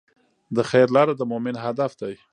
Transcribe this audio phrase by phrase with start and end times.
[0.55, 2.13] د خیر لاره د مؤمن هدف دی.